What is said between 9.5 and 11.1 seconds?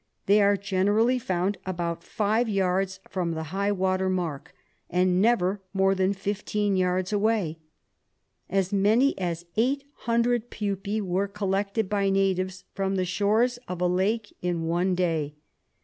800 pupfc